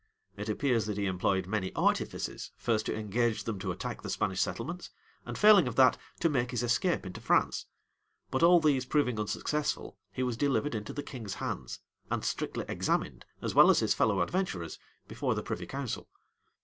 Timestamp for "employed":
1.05-1.45